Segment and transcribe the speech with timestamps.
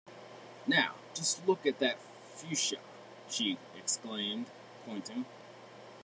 [0.65, 2.79] “Now, just look at that fuchsia!”
[3.29, 4.47] she exclaimed,
[4.83, 5.25] pointing.